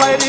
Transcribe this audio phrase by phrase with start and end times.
[0.00, 0.27] Lady.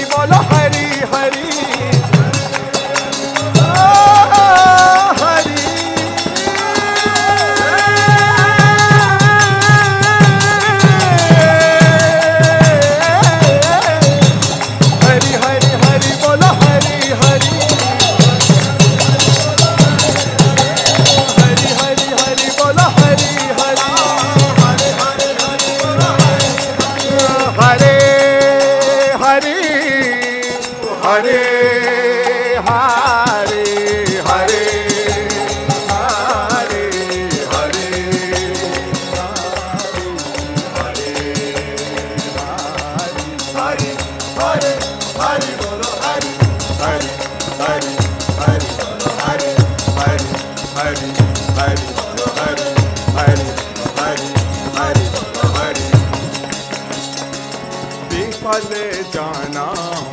[58.52, 58.74] ਫਲ
[59.14, 59.66] ਜਾਣਾ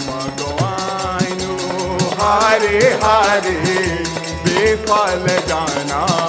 [0.02, 1.56] ਮਗਵਾਇਨੂ
[2.20, 3.56] ਹਾਰੇ ਹਾਰੇ
[4.44, 6.25] ਬੇਫਲ ਜਾਣਾ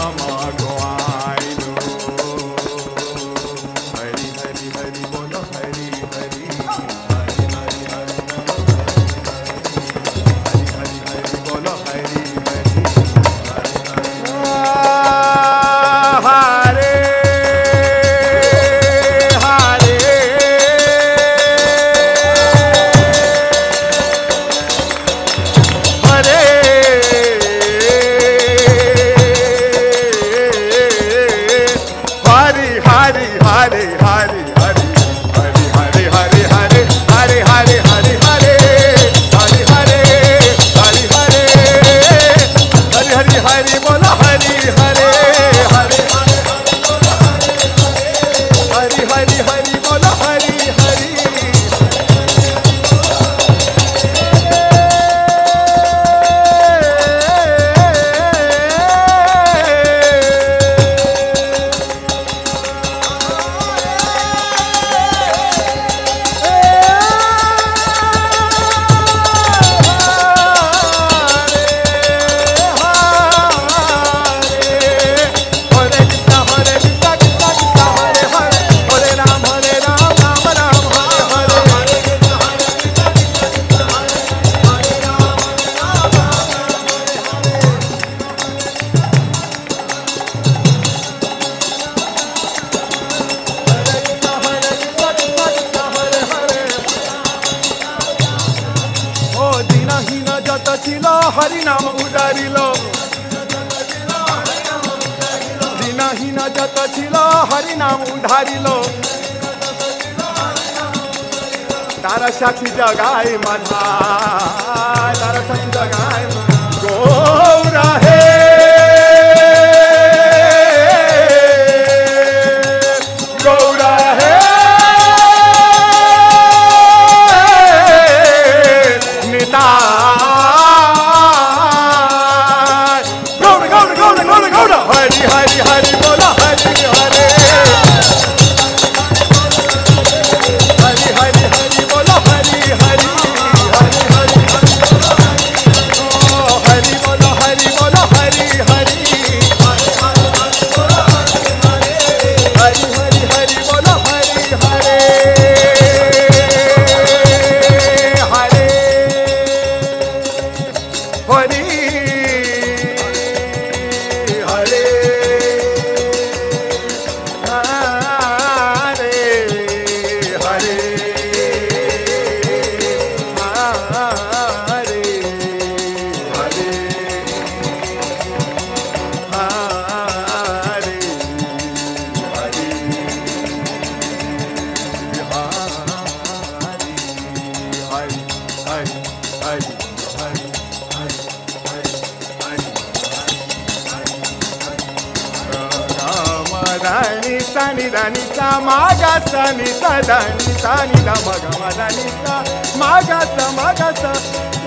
[200.08, 202.44] magamadanisa nita magamadanisa
[202.80, 204.12] magasa magasa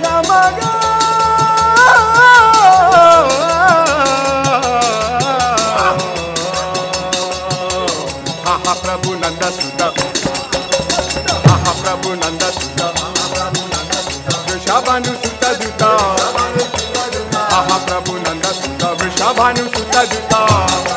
[0.03, 0.73] na maga
[8.45, 8.75] aha
[9.21, 9.89] nanda sudha.
[11.49, 12.93] Aha prabhu nanda sudha.
[14.47, 15.91] Vishabhanu sudha dhuta
[17.57, 18.89] aha prabhu nanda sudha.
[19.01, 20.90] Vishabhanu ah, ah, sudha